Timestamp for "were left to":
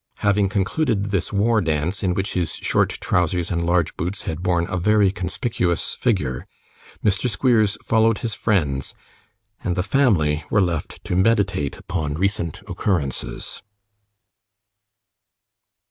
10.49-11.15